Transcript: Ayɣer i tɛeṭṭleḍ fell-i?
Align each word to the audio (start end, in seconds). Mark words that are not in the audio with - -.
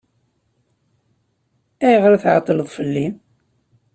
Ayɣer 1.85 2.11
i 2.13 2.17
tɛeṭṭleḍ 2.23 2.67
fell-i? 2.77 3.07